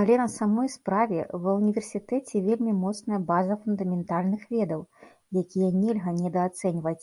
Але 0.00 0.18
на 0.18 0.26
самой 0.34 0.68
справе, 0.74 1.24
ва 1.46 1.54
ўніверсітэце 1.62 2.44
вельмі 2.48 2.76
моцная 2.84 3.20
база 3.32 3.60
фундаментальных 3.66 4.48
ведаў, 4.56 4.80
якія 5.44 5.76
нельга 5.84 6.10
недаацэньваць. 6.24 7.00